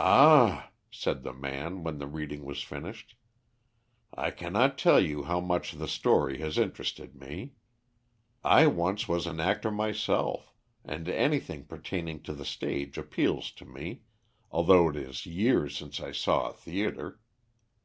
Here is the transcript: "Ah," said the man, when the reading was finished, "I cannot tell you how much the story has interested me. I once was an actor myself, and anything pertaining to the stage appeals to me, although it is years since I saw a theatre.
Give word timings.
"Ah," 0.00 0.70
said 0.90 1.22
the 1.22 1.32
man, 1.32 1.84
when 1.84 1.98
the 1.98 2.08
reading 2.08 2.44
was 2.44 2.60
finished, 2.64 3.14
"I 4.12 4.32
cannot 4.32 4.76
tell 4.76 4.98
you 4.98 5.22
how 5.22 5.38
much 5.38 5.70
the 5.74 5.86
story 5.86 6.38
has 6.40 6.58
interested 6.58 7.14
me. 7.14 7.52
I 8.42 8.66
once 8.66 9.06
was 9.06 9.28
an 9.28 9.38
actor 9.38 9.70
myself, 9.70 10.52
and 10.84 11.08
anything 11.08 11.66
pertaining 11.66 12.20
to 12.24 12.32
the 12.32 12.44
stage 12.44 12.98
appeals 12.98 13.52
to 13.52 13.64
me, 13.64 14.02
although 14.50 14.88
it 14.90 14.96
is 14.96 15.24
years 15.24 15.76
since 15.78 16.00
I 16.00 16.10
saw 16.10 16.48
a 16.50 16.52
theatre. 16.52 17.20